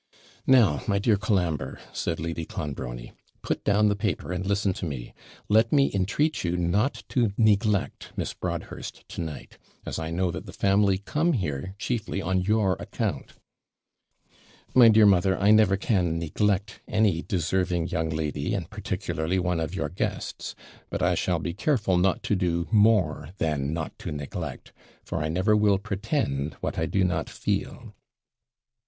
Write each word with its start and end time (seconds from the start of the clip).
'Now, 0.47 0.81
my 0.87 0.97
dear 0.97 1.15
Colambre,' 1.15 1.79
said 1.93 2.19
Lady 2.19 2.43
Clonbrony, 2.43 3.11
'put 3.43 3.63
down 3.63 3.87
the 3.87 3.95
paper, 3.95 4.31
and 4.33 4.43
listen 4.43 4.73
to 4.73 4.85
me. 4.87 5.13
Let 5.47 5.71
me 5.71 5.91
entreat 5.93 6.43
you 6.43 6.57
not 6.57 7.03
to 7.09 7.33
neglect 7.37 8.11
Miss 8.17 8.33
Broadhurst 8.33 9.07
to 9.09 9.21
night, 9.21 9.59
as 9.85 9.99
I 9.99 10.09
know 10.09 10.31
that 10.31 10.47
the 10.47 10.53
family 10.53 10.97
come 10.97 11.33
here 11.33 11.75
chiefly 11.77 12.19
on 12.19 12.41
your 12.41 12.73
account.' 12.79 13.33
'My 14.73 14.89
dear 14.89 15.05
mother, 15.05 15.37
I 15.37 15.51
never 15.51 15.77
can 15.77 16.17
neglect 16.17 16.79
any 16.87 17.21
deserving 17.21 17.89
young 17.89 18.09
lady, 18.09 18.55
and 18.55 18.67
particularly 18.71 19.37
one 19.37 19.59
of 19.59 19.75
your 19.75 19.89
guests; 19.89 20.55
but 20.89 21.03
I 21.03 21.13
shall 21.13 21.37
be 21.37 21.53
careful 21.53 21.99
not 21.99 22.23
to 22.23 22.35
do 22.35 22.67
more 22.71 23.29
than 23.37 23.71
not 23.71 23.99
to 23.99 24.11
neglect, 24.11 24.73
for 25.03 25.19
I 25.21 25.29
never 25.29 25.55
will 25.55 25.77
pretend 25.77 26.55
what 26.55 26.79
I 26.79 26.87
do 26.87 27.03
not 27.03 27.29
feel.' 27.29 27.93